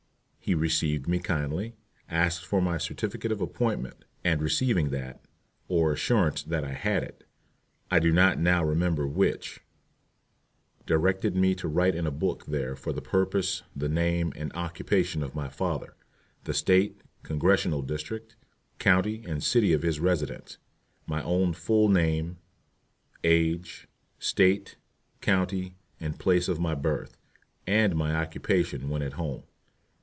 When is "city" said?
19.43-19.73